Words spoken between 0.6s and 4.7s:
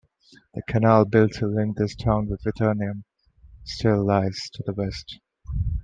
canal built to link this town with Vedaranyam still lies to